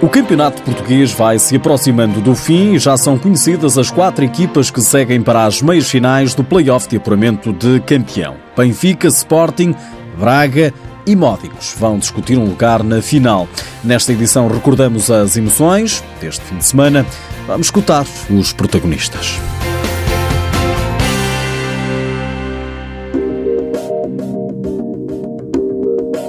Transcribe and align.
O 0.00 0.08
campeonato 0.08 0.62
português 0.62 1.10
vai 1.10 1.40
se 1.40 1.56
aproximando 1.56 2.20
do 2.20 2.32
fim 2.32 2.74
e 2.74 2.78
já 2.78 2.96
são 2.96 3.18
conhecidas 3.18 3.76
as 3.76 3.90
quatro 3.90 4.24
equipas 4.24 4.70
que 4.70 4.80
seguem 4.80 5.20
para 5.20 5.44
as 5.44 5.60
meias 5.60 5.90
finais 5.90 6.36
do 6.36 6.44
play-off 6.44 6.88
de 6.88 6.98
apuramento 6.98 7.52
de 7.52 7.80
campeão. 7.80 8.36
Benfica, 8.56 9.08
Sporting, 9.08 9.74
Braga 10.16 10.72
e 11.04 11.16
Módicos 11.16 11.74
vão 11.76 11.98
discutir 11.98 12.38
um 12.38 12.44
lugar 12.44 12.84
na 12.84 13.02
final. 13.02 13.48
Nesta 13.82 14.12
edição 14.12 14.46
recordamos 14.46 15.10
as 15.10 15.36
emoções 15.36 16.04
deste 16.20 16.44
fim 16.44 16.58
de 16.58 16.64
semana. 16.64 17.04
Vamos 17.48 17.66
escutar 17.66 18.06
os 18.30 18.52
protagonistas. 18.52 19.36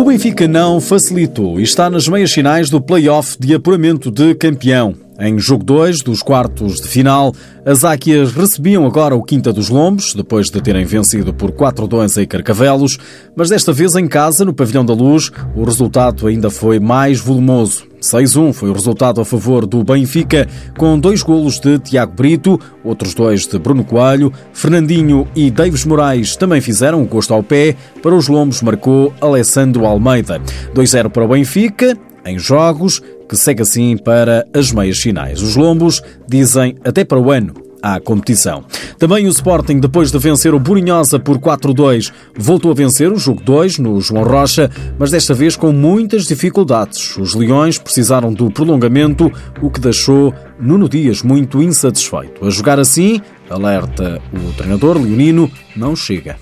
O 0.00 0.04
Benfica 0.04 0.48
não 0.48 0.80
facilitou 0.80 1.60
e 1.60 1.62
está 1.62 1.90
nas 1.90 2.08
meias 2.08 2.32
finais 2.32 2.70
do 2.70 2.80
play-off 2.80 3.36
de 3.38 3.54
apuramento 3.54 4.10
de 4.10 4.34
campeão. 4.34 4.94
Em 5.20 5.38
jogo 5.38 5.62
2 5.62 6.00
dos 6.00 6.22
quartos 6.22 6.80
de 6.80 6.88
final, 6.88 7.34
as 7.66 7.84
Áquias 7.84 8.32
recebiam 8.32 8.86
agora 8.86 9.14
o 9.14 9.22
Quinta 9.22 9.52
dos 9.52 9.68
Lombos, 9.68 10.14
depois 10.14 10.48
de 10.48 10.62
terem 10.62 10.86
vencido 10.86 11.34
por 11.34 11.52
4-2 11.52 12.22
em 12.22 12.26
Carcavelos, 12.26 12.98
mas 13.36 13.50
desta 13.50 13.70
vez 13.70 13.94
em 13.96 14.08
casa, 14.08 14.46
no 14.46 14.54
Pavilhão 14.54 14.82
da 14.82 14.94
Luz, 14.94 15.30
o 15.54 15.62
resultado 15.62 16.26
ainda 16.26 16.48
foi 16.48 16.80
mais 16.80 17.20
volumoso. 17.20 17.84
6-1 18.00 18.54
foi 18.54 18.70
o 18.70 18.72
resultado 18.72 19.20
a 19.20 19.24
favor 19.26 19.66
do 19.66 19.84
Benfica, 19.84 20.48
com 20.78 20.98
dois 20.98 21.22
golos 21.22 21.60
de 21.60 21.78
Tiago 21.78 22.14
Brito, 22.14 22.58
outros 22.82 23.12
dois 23.12 23.46
de 23.46 23.58
Bruno 23.58 23.84
Coelho, 23.84 24.32
Fernandinho 24.54 25.28
e 25.36 25.50
Davis 25.50 25.84
Moraes 25.84 26.34
também 26.34 26.62
fizeram 26.62 27.02
o 27.02 27.06
gosto 27.06 27.34
ao 27.34 27.42
pé. 27.42 27.76
Para 28.02 28.14
os 28.14 28.26
Lombos 28.26 28.62
marcou 28.62 29.12
Alessandro 29.20 29.84
Almeida. 29.84 30.40
2-0 30.74 31.10
para 31.10 31.26
o 31.26 31.28
Benfica, 31.28 31.94
em 32.24 32.38
jogos, 32.38 33.02
que 33.30 33.36
segue 33.36 33.62
assim 33.62 33.96
para 33.96 34.44
as 34.52 34.72
meias 34.72 34.98
finais. 34.98 35.40
Os 35.40 35.54
Lombos 35.54 36.02
dizem 36.28 36.74
até 36.84 37.04
para 37.04 37.20
o 37.20 37.30
ano 37.30 37.54
à 37.80 38.00
competição. 38.00 38.64
Também 38.98 39.24
o 39.24 39.30
Sporting, 39.30 39.78
depois 39.78 40.10
de 40.10 40.18
vencer 40.18 40.52
o 40.52 40.58
Burinhosa 40.58 41.20
por 41.20 41.38
4-2, 41.38 42.12
voltou 42.36 42.72
a 42.72 42.74
vencer 42.74 43.10
o 43.12 43.16
jogo 43.16 43.40
2 43.44 43.78
no 43.78 44.00
João 44.00 44.24
Rocha, 44.24 44.68
mas 44.98 45.12
desta 45.12 45.32
vez 45.32 45.54
com 45.54 45.70
muitas 45.70 46.26
dificuldades. 46.26 47.16
Os 47.16 47.32
Leões 47.34 47.78
precisaram 47.78 48.32
do 48.32 48.50
prolongamento, 48.50 49.32
o 49.62 49.70
que 49.70 49.80
deixou 49.80 50.34
Nuno 50.58 50.88
Dias 50.88 51.22
muito 51.22 51.62
insatisfeito. 51.62 52.44
A 52.44 52.50
jogar 52.50 52.80
assim, 52.80 53.20
alerta 53.48 54.20
o 54.34 54.52
treinador 54.54 54.98
leonino, 54.98 55.48
não 55.76 55.94
chega. 55.94 56.36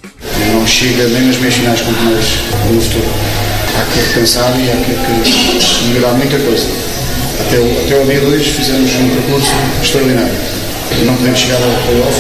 Não 0.55 0.67
chega 0.67 1.07
nem 1.09 1.27
nas 1.27 1.37
meias 1.37 1.55
finais 1.55 1.81
como 1.83 1.97
no 2.73 2.81
futuro 2.81 3.48
há 3.77 3.85
que 3.93 4.01
repensar 4.01 4.53
e 4.59 4.71
há 4.71 4.77
que 4.77 5.89
melhorar 5.89 6.15
muita 6.15 6.39
coisa. 6.39 6.67
Até 7.41 7.59
o, 7.59 7.85
até 7.85 8.03
o 8.03 8.07
dia 8.07 8.21
2 8.21 8.47
fizemos 8.47 8.91
um 8.95 9.09
percurso 9.11 9.53
extraordinário. 9.83 10.33
Não 11.05 11.15
podemos 11.17 11.39
chegar 11.39 11.63
ao 11.63 11.71
playoff 11.83 12.19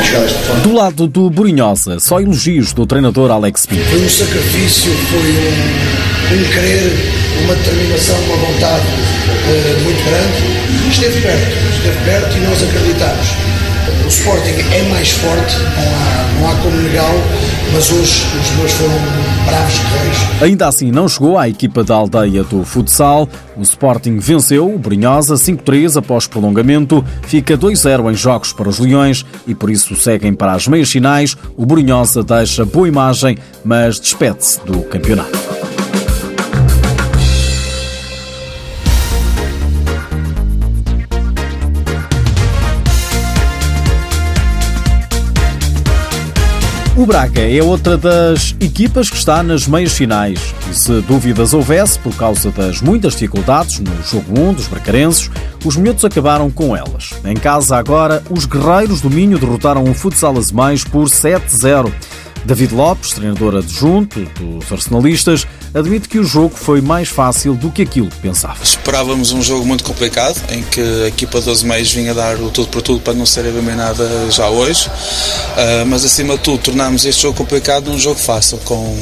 e 0.00 0.04
chegar 0.04 0.20
desta 0.20 0.38
forma. 0.40 0.62
Do 0.62 0.72
lado 0.72 1.06
do 1.06 1.30
Burinhosa, 1.30 2.00
só 2.00 2.20
elogios 2.20 2.72
do 2.72 2.86
treinador 2.86 3.30
Alex 3.30 3.66
Pinto. 3.66 3.84
Foi 3.84 4.00
um 4.00 4.08
sacrifício, 4.08 4.92
foi 5.10 5.18
um, 5.20 6.40
um 6.40 6.44
querer, 6.52 6.92
uma 7.44 7.54
determinação, 7.54 8.16
uma 8.24 8.36
vontade 8.36 8.86
uh, 8.86 9.80
muito 9.84 10.04
grande. 10.04 10.90
Esteve 10.90 11.20
perto, 11.20 11.56
esteve 11.76 12.04
perto 12.04 12.36
e 12.36 12.40
nós 12.40 12.62
acreditamos. 12.62 13.28
O 14.04 14.08
Sporting 14.08 14.58
é 14.72 14.82
mais 14.90 15.10
forte, 15.10 15.56
não 15.58 15.94
há, 15.94 16.39
mas 17.72 17.90
hoje 17.90 18.24
os 18.40 18.50
meus 18.58 18.72
foram 18.72 18.94
bravos 19.46 19.78
guerreiros. 19.78 20.42
Ainda 20.42 20.68
assim, 20.68 20.90
não 20.90 21.08
chegou 21.08 21.38
à 21.38 21.48
equipa 21.48 21.84
da 21.84 21.94
aldeia 21.94 22.42
do 22.44 22.64
futsal. 22.64 23.28
O 23.56 23.62
Sporting 23.62 24.18
venceu 24.18 24.72
o 24.74 24.78
Brinhosa 24.78 25.34
5-3 25.34 25.96
após 25.96 26.26
prolongamento. 26.26 27.04
Fica 27.22 27.56
2-0 27.56 28.10
em 28.10 28.14
jogos 28.14 28.52
para 28.52 28.68
os 28.68 28.78
Leões 28.78 29.24
e 29.46 29.54
por 29.54 29.70
isso 29.70 29.94
seguem 29.96 30.34
para 30.34 30.52
as 30.52 30.66
meias 30.66 30.90
finais. 30.90 31.36
O 31.56 31.66
Brinhosa 31.66 32.22
deixa 32.22 32.64
boa 32.64 32.88
imagem, 32.88 33.36
mas 33.64 34.00
despede-se 34.00 34.60
do 34.64 34.82
campeonato. 34.82 35.59
O 47.00 47.06
Braga 47.06 47.40
é 47.40 47.62
outra 47.62 47.96
das 47.96 48.54
equipas 48.60 49.08
que 49.08 49.16
está 49.16 49.42
nas 49.42 49.66
meias 49.66 49.94
finais. 49.94 50.54
E 50.70 50.74
se 50.74 51.00
dúvidas 51.00 51.54
houvesse, 51.54 51.98
por 51.98 52.14
causa 52.14 52.50
das 52.50 52.82
muitas 52.82 53.14
dificuldades 53.14 53.80
no 53.80 54.02
jogo 54.02 54.38
1 54.38 54.52
dos 54.52 54.68
bracarenses, 54.68 55.30
os 55.64 55.76
miúdos 55.76 56.04
acabaram 56.04 56.50
com 56.50 56.76
elas. 56.76 57.14
Em 57.24 57.34
casa 57.34 57.78
agora, 57.78 58.22
os 58.28 58.44
guerreiros 58.44 59.00
do 59.00 59.08
Minho 59.08 59.38
derrotaram 59.38 59.82
o 59.84 59.94
Futsal 59.94 60.36
Azemais 60.36 60.84
por 60.84 61.06
7-0. 61.06 61.90
David 62.44 62.74
Lopes, 62.74 63.10
treinador 63.10 63.56
adjunto 63.56 64.20
dos 64.38 64.72
arsenalistas, 64.72 65.46
admite 65.74 66.08
que 66.08 66.18
o 66.18 66.24
jogo 66.24 66.56
foi 66.56 66.80
mais 66.80 67.08
fácil 67.08 67.54
do 67.54 67.70
que 67.70 67.82
aquilo 67.82 68.08
que 68.08 68.16
pensava. 68.16 68.62
Esperávamos 68.62 69.32
um 69.32 69.42
jogo 69.42 69.66
muito 69.66 69.84
complicado, 69.84 70.40
em 70.50 70.62
que 70.62 70.80
a 70.80 71.08
equipa 71.08 71.40
dos 71.40 71.62
meios 71.62 71.92
vinha 71.92 72.14
dar 72.14 72.36
o 72.40 72.50
tudo 72.50 72.68
por 72.68 72.82
tudo 72.82 73.00
para 73.00 73.14
não 73.14 73.26
ser 73.26 73.44
eliminada 73.44 74.30
já 74.30 74.48
hoje, 74.48 74.88
uh, 74.88 75.86
mas 75.86 76.04
acima 76.04 76.36
de 76.36 76.42
tudo 76.42 76.58
tornámos 76.58 77.04
este 77.04 77.22
jogo 77.22 77.36
complicado 77.36 77.90
num 77.90 77.98
jogo 77.98 78.18
fácil, 78.18 78.58
com, 78.64 78.96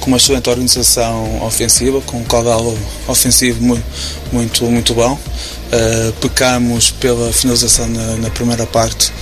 com 0.00 0.06
uma 0.06 0.16
excelente 0.16 0.48
organização 0.48 1.44
ofensiva, 1.44 2.00
com 2.00 2.18
um 2.18 2.24
caudal 2.24 2.74
ofensivo 3.06 3.62
muito, 3.62 3.84
muito, 4.32 4.64
muito 4.64 4.94
bom. 4.94 5.12
Uh, 5.12 6.12
pecamos 6.20 6.90
pela 6.90 7.32
finalização 7.32 7.86
na, 7.86 8.16
na, 8.16 8.30
primeira 8.30 8.66
parte, 8.66 9.12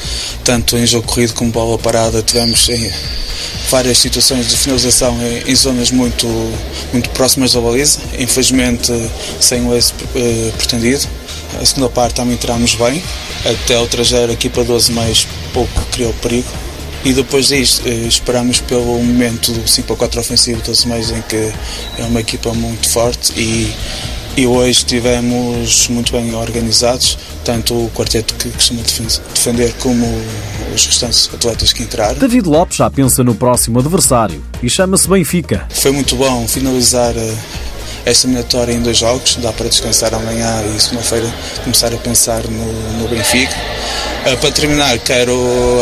tanto 0.42 0.78
em 0.78 0.86
jogo 0.86 1.06
corrido 1.06 1.34
como 1.34 1.50
bola 1.50 1.76
parada, 1.76 2.22
tivemos 2.22 2.66
em, 2.70 2.90
várias 3.70 3.98
situações 3.98 4.48
de 4.48 4.56
finalização 4.56 5.16
em, 5.46 5.54
zonas 5.54 5.90
muito, 5.90 6.26
muito 6.92 7.10
próximas 7.10 7.52
da 7.52 7.60
baliza, 7.60 8.00
infelizmente 8.18 8.92
sem 9.40 9.66
o 9.66 9.74
êxito 9.74 10.04
uh, 10.04 10.52
pretendido. 10.56 11.06
A 11.60 11.64
segunda 11.64 11.88
parte 11.88 12.14
também 12.14 12.34
entramos 12.34 12.74
bem, 12.74 13.02
até 13.44 13.78
o 13.78 13.86
trajeto 13.86 14.30
a 14.30 14.34
equipa 14.34 14.62
12 14.64 14.92
mais 14.92 15.26
pouco 15.52 15.84
criou 15.92 16.12
perigo. 16.14 16.48
E 17.04 17.12
depois 17.12 17.48
disto 17.48 17.86
uh, 17.88 18.08
esperamos 18.08 18.60
pelo 18.60 19.02
momento 19.02 19.52
do 19.52 19.68
5 19.68 19.92
a 19.92 19.96
4 19.96 20.20
ofensivo 20.20 20.62
dos 20.62 20.84
mais 20.84 21.10
em 21.10 21.22
que 21.22 21.52
é 21.98 22.04
uma 22.04 22.20
equipa 22.20 22.52
muito 22.54 22.88
forte 22.88 23.32
e 23.36 23.72
e 24.38 24.46
hoje 24.46 24.70
estivemos 24.70 25.88
muito 25.88 26.12
bem 26.12 26.32
organizados, 26.32 27.18
tanto 27.48 27.72
o 27.72 27.90
quarteto 27.94 28.34
que 28.34 28.50
costuma 28.50 28.82
defender 28.82 29.72
como 29.80 30.06
os 30.74 30.84
restantes 30.84 31.30
atletas 31.32 31.72
que 31.72 31.82
entraram. 31.82 32.18
David 32.18 32.46
Lopes 32.46 32.76
já 32.76 32.90
pensa 32.90 33.24
no 33.24 33.34
próximo 33.34 33.78
adversário 33.78 34.44
e 34.62 34.68
chama-se 34.68 35.08
Benfica. 35.08 35.66
Foi 35.70 35.90
muito 35.90 36.14
bom 36.14 36.46
finalizar 36.46 37.16
eh, 37.16 37.34
esta 38.04 38.26
eliminatória 38.26 38.74
em 38.74 38.82
dois 38.82 38.98
jogos, 38.98 39.36
dá 39.36 39.50
para 39.50 39.66
descansar 39.66 40.12
amanhã 40.12 40.62
e 40.76 40.78
segunda-feira 40.78 41.26
começar 41.64 41.90
a 41.94 41.96
pensar 41.96 42.42
no, 42.44 43.00
no 43.00 43.08
Benfica. 43.08 43.54
Uh, 44.26 44.36
para 44.36 44.52
terminar, 44.52 44.98
quero 44.98 45.32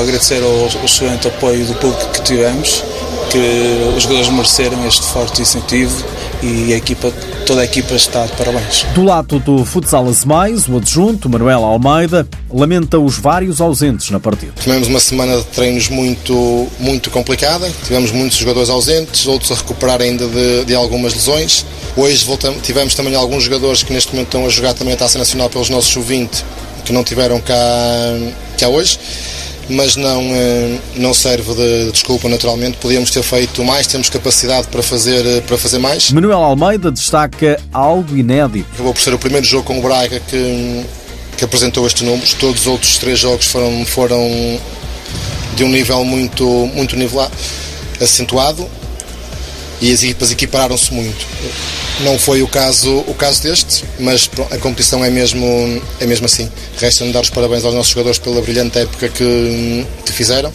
agradecer 0.00 0.41
ao, 0.44 0.78
ao 0.78 0.84
excelente 0.84 1.27
apoio 1.27 1.66
do 1.66 1.75
público 1.75 2.12
que 2.12 2.22
tivemos, 2.22 2.84
que 3.31 3.94
os 3.97 4.03
jogadores 4.03 4.28
mereceram 4.28 4.87
este 4.87 5.03
forte 5.03 5.42
incentivo 5.42 6.04
e 6.42 6.72
a 6.72 6.76
equipa 6.76 7.12
toda 7.47 7.60
a 7.60 7.64
equipa 7.64 7.94
está 7.94 8.26
de 8.26 8.32
parabéns. 8.32 8.84
Do 8.94 9.04
lado 9.04 9.38
do 9.38 9.64
Futsal 9.64 10.04
Mais, 10.26 10.69
o 10.69 10.76
adjunto 10.76 11.28
Manuel 11.28 11.65
Almeida 11.65 12.26
lamenta 12.53 12.98
os 12.98 13.19
vários 13.19 13.60
ausentes 13.60 14.10
na 14.10 14.19
partida. 14.19 14.53
Tivemos 14.60 14.88
uma 14.88 14.98
semana 14.98 15.36
de 15.36 15.44
treinos 15.44 15.88
muito, 15.88 16.66
muito 16.81 17.10
complicada, 17.10 17.70
tivemos 17.84 18.10
muitos 18.10 18.36
jogadores 18.36 18.69
ausentes, 18.69 19.26
outros 19.26 19.53
a 19.53 19.54
recuperar 19.54 20.03
ainda 20.03 20.26
de, 20.26 20.65
de 20.65 20.75
algumas 20.75 21.15
lesões. 21.15 21.65
Hoje 21.97 22.25
voltamos, 22.25 22.62
tivemos 22.62 22.95
também 22.95 23.15
alguns 23.15 23.45
jogadores 23.45 23.83
que 23.83 23.92
neste 23.92 24.12
momento 24.12 24.28
estão 24.28 24.45
a 24.45 24.48
jogar 24.48 24.74
também 24.74 24.95
a 24.95 24.97
Taça 24.97 25.18
Nacional 25.18 25.48
pelos 25.48 25.71
nossos 25.71 25.91
sub-20 25.92 26.42
que 26.84 26.92
não 26.92 27.03
tiveram 27.03 27.41
cá, 27.41 27.54
cá 28.59 28.68
hoje 28.68 28.98
mas 29.68 29.97
não, 29.97 30.22
eh, 30.22 30.78
não 30.97 31.13
serve 31.13 31.54
de 31.54 31.92
desculpa 31.92 32.28
naturalmente. 32.28 32.78
Podíamos 32.78 33.10
ter 33.10 33.22
feito 33.22 33.65
mais, 33.65 33.86
temos 33.86 34.09
capacidade 34.09 34.68
para 34.68 34.83
fazer, 34.83 35.24
eh, 35.27 35.41
para 35.41 35.59
fazer 35.59 35.78
mais. 35.78 36.10
Manuel 36.10 36.42
Almeida 36.42 36.91
destaca 36.91 37.60
algo 37.72 38.16
inédito. 38.16 38.68
Acabou 38.74 38.95
por 38.95 39.01
ser 39.01 39.15
o 39.15 39.18
primeiro 39.18 39.47
jogo 39.47 39.65
com 39.65 39.78
o 39.78 39.83
Braga 39.83 40.21
que, 40.21 40.84
que 41.36 41.45
apresentou 41.45 41.86
estes 41.86 42.03
números. 42.03 42.34
Todos 42.34 42.63
os 42.63 42.66
outros 42.66 42.98
três 42.98 43.18
jogos 43.18 43.47
foram, 43.47 43.84
foram 43.84 44.60
de 45.57 45.65
um 45.65 45.69
nível 45.69 46.04
muito, 46.04 46.45
muito 46.74 46.97
nivelado, 46.97 47.33
acentuado 48.01 48.69
e 49.80 49.92
as 49.92 50.02
equipas 50.02 50.30
equipararam-se 50.30 50.92
muito. 50.92 51.26
Não 52.00 52.18
foi 52.18 52.42
o 52.42 52.48
caso, 52.48 52.98
o 53.06 53.14
caso 53.14 53.42
deste, 53.42 53.84
mas 53.98 54.28
a 54.50 54.58
competição 54.58 55.04
é 55.04 55.10
mesmo, 55.10 55.46
é 56.00 56.06
mesmo 56.06 56.26
assim. 56.26 56.50
Resta-me 56.78 57.12
dar 57.12 57.20
os 57.20 57.30
parabéns 57.30 57.64
aos 57.64 57.74
nossos 57.74 57.92
jogadores 57.92 58.18
pela 58.18 58.40
brilhante 58.42 58.78
época 58.78 59.08
que, 59.08 59.86
que 60.04 60.12
fizeram 60.12 60.52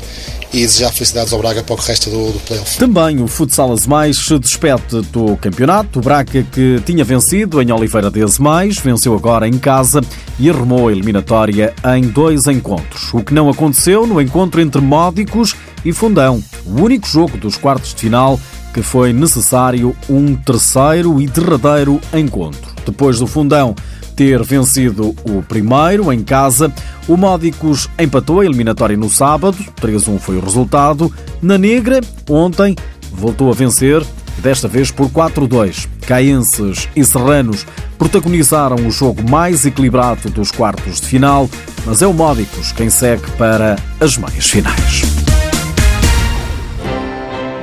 e 0.53 0.62
desejar 0.62 0.91
felicidades 0.91 1.31
ao 1.31 1.39
Braga 1.39 1.63
para 1.63 1.75
o 1.75 1.77
resto 1.77 2.09
do, 2.09 2.33
do 2.33 2.39
playoff. 2.41 2.77
Também 2.77 3.21
o 3.21 3.27
Futsal 3.27 3.71
Azemais 3.71 4.18
se 4.18 4.38
despede 4.38 5.01
do 5.12 5.38
campeonato. 5.38 6.00
O 6.00 6.01
Braga, 6.01 6.44
que 6.44 6.81
tinha 6.85 7.03
vencido 7.03 7.62
em 7.62 7.71
Oliveira 7.71 8.12
de 8.12 8.21
Azemais, 8.21 8.77
venceu 8.77 9.15
agora 9.15 9.47
em 9.47 9.57
casa 9.57 10.01
e 10.38 10.50
arrumou 10.50 10.89
a 10.89 10.91
eliminatória 10.91 11.73
em 11.95 12.01
dois 12.03 12.47
encontros. 12.47 13.13
O 13.13 13.23
que 13.23 13.33
não 13.33 13.50
aconteceu 13.50 14.06
no 14.06 14.21
encontro 14.21 14.59
entre 14.59 14.81
Módicos 14.81 15.56
e 15.85 15.94
Fundão, 15.94 16.44
o 16.65 16.81
único 16.81 17.07
jogo 17.07 17.38
dos 17.38 17.57
quartos 17.57 17.94
de 17.94 18.01
final 18.01 18.39
que 18.73 18.81
foi 18.81 19.13
necessário 19.13 19.95
um 20.09 20.35
terceiro 20.35 21.21
e 21.21 21.27
derradeiro 21.27 22.00
encontro. 22.13 22.71
Depois 22.85 23.19
do 23.19 23.27
Fundão 23.27 23.75
ter 24.15 24.44
vencido 24.44 25.15
o 25.23 25.41
primeiro 25.41 26.12
em 26.12 26.21
casa, 26.21 26.71
o 27.07 27.18
Módicos 27.18 27.89
empatou 27.97 28.41
a 28.41 28.45
eliminatória 28.45 28.95
no 28.95 29.09
sábado, 29.09 29.57
3-1 29.81 30.19
foi 30.19 30.38
o 30.38 30.41
resultado. 30.41 31.12
Na 31.41 31.57
Negra, 31.57 32.01
ontem, 32.29 32.75
voltou 33.12 33.50
a 33.50 33.53
vencer, 33.53 34.06
desta 34.38 34.68
vez 34.68 34.91
por 34.91 35.09
4-2. 35.09 35.88
Caenses 36.06 36.88
e 36.95 37.03
Serranos 37.06 37.65
protagonizaram 37.97 38.75
o 38.88 38.91
jogo 38.91 39.29
mais 39.29 39.65
equilibrado 39.65 40.29
dos 40.29 40.51
quartos 40.51 41.00
de 41.00 41.07
final, 41.07 41.50
mas 41.85 42.01
é 42.01 42.07
o 42.07 42.13
Módicos 42.13 42.71
quem 42.71 42.89
segue 42.89 43.29
para 43.38 43.75
as 44.00 44.18
meias 44.18 44.50
finais. 44.50 45.20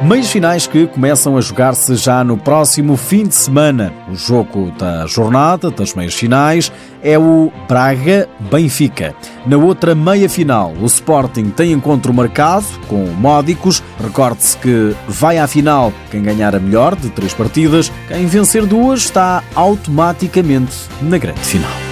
Meios 0.02 0.30
finais 0.30 0.64
que 0.64 0.86
começam 0.86 1.36
a 1.36 1.40
jogar-se 1.40 1.96
já 1.96 2.22
no 2.22 2.38
próximo 2.38 2.96
fim 2.96 3.26
de 3.26 3.34
semana. 3.34 3.92
O 4.08 4.14
jogo 4.14 4.70
da 4.78 5.06
jornada 5.06 5.72
das 5.72 5.92
meias 5.92 6.14
finais 6.14 6.70
é 7.02 7.18
o 7.18 7.50
Braga-Benfica. 7.68 9.14
Na 9.44 9.56
outra 9.56 9.96
meia 9.96 10.28
final, 10.28 10.72
o 10.80 10.86
Sporting 10.86 11.50
tem 11.50 11.72
encontro 11.72 12.14
marcado 12.14 12.66
com 12.86 13.06
Módicos. 13.06 13.82
Recorde-se 14.00 14.56
que 14.58 14.94
vai 15.08 15.36
à 15.36 15.48
final 15.48 15.92
quem 16.12 16.22
ganhar 16.22 16.54
a 16.54 16.60
melhor 16.60 16.94
de 16.94 17.10
três 17.10 17.34
partidas. 17.34 17.90
Quem 18.06 18.24
vencer 18.26 18.66
duas 18.66 19.00
está 19.00 19.42
automaticamente 19.56 20.76
na 21.02 21.18
grande 21.18 21.40
final. 21.40 21.87